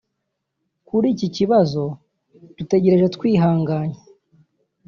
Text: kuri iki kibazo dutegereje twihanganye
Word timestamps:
kuri 0.87 1.07
iki 1.13 1.27
kibazo 1.37 1.83
dutegereje 2.57 3.07
twihanganye 3.15 3.99